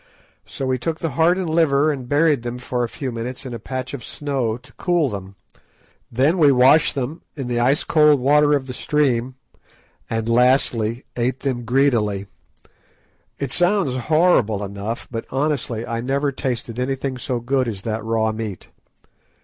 So 0.47 0.65
we 0.65 0.79
took 0.79 0.97
the 0.99 1.11
heart 1.11 1.37
and 1.37 1.47
liver 1.47 1.91
and 1.91 2.09
buried 2.09 2.41
them 2.41 2.57
for 2.57 2.83
a 2.83 2.89
few 2.89 3.11
minutes 3.11 3.45
in 3.45 3.53
a 3.53 3.59
patch 3.59 3.93
of 3.93 4.03
snow 4.03 4.57
to 4.57 4.73
cool 4.73 5.09
them. 5.09 5.35
Then 6.11 6.39
we 6.39 6.51
washed 6.51 6.95
them 6.95 7.21
in 7.35 7.45
the 7.45 7.59
ice 7.59 7.83
cold 7.83 8.19
water 8.19 8.53
of 8.55 8.65
the 8.65 8.73
stream, 8.73 9.35
and 10.09 10.27
lastly 10.27 11.05
ate 11.15 11.41
them 11.41 11.65
greedily. 11.65 12.25
It 13.37 13.51
sounds 13.51 13.93
horrible 13.95 14.63
enough, 14.63 15.07
but 15.11 15.27
honestly, 15.29 15.85
I 15.85 16.01
never 16.01 16.31
tasted 16.31 16.79
anything 16.79 17.19
so 17.19 17.39
good 17.39 17.67
as 17.67 17.83
that 17.83 18.03
raw 18.03 18.31
meat. 18.31 18.69